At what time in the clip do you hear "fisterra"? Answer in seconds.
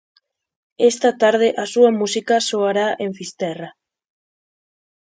3.19-3.69